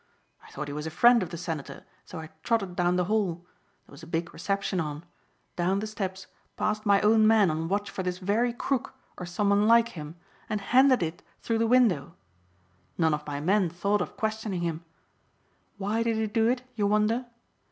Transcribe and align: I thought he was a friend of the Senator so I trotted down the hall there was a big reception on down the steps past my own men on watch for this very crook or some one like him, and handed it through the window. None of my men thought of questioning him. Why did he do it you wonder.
I 0.43 0.49
thought 0.49 0.67
he 0.67 0.73
was 0.73 0.87
a 0.87 0.89
friend 0.89 1.21
of 1.21 1.29
the 1.29 1.37
Senator 1.37 1.85
so 2.05 2.17
I 2.17 2.31
trotted 2.41 2.75
down 2.75 2.95
the 2.95 3.03
hall 3.03 3.45
there 3.85 3.91
was 3.91 4.01
a 4.01 4.07
big 4.07 4.33
reception 4.33 4.79
on 4.79 5.05
down 5.55 5.77
the 5.77 5.85
steps 5.85 6.25
past 6.57 6.87
my 6.87 6.99
own 7.01 7.27
men 7.27 7.51
on 7.51 7.67
watch 7.67 7.87
for 7.87 8.01
this 8.01 8.17
very 8.17 8.51
crook 8.51 8.95
or 9.19 9.27
some 9.27 9.49
one 9.51 9.67
like 9.67 9.89
him, 9.89 10.15
and 10.49 10.59
handed 10.59 11.03
it 11.03 11.21
through 11.43 11.59
the 11.59 11.67
window. 11.67 12.15
None 12.97 13.13
of 13.13 13.27
my 13.27 13.39
men 13.39 13.69
thought 13.69 14.01
of 14.01 14.17
questioning 14.17 14.61
him. 14.61 14.83
Why 15.77 16.01
did 16.01 16.15
he 16.15 16.25
do 16.25 16.47
it 16.47 16.63
you 16.75 16.87
wonder. 16.87 17.27